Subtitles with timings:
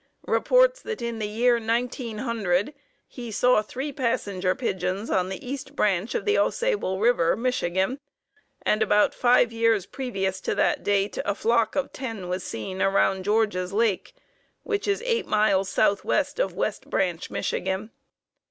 [0.25, 2.73] reports that in the year 1900
[3.07, 7.99] he saw three Passenger Pigeons on the East Branch of Au Sable River, Michigan,
[8.63, 13.23] and about five years previous to that date a flock of ten was seen around
[13.25, 14.15] George's Lake,
[14.63, 17.91] which is eight miles southwest of West Branch, Michigan.